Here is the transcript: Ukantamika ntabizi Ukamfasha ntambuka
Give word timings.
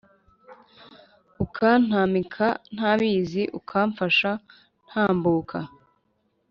Ukantamika 1.45 2.47
ntabizi 2.75 3.43
Ukamfasha 3.59 4.31
ntambuka 4.87 5.57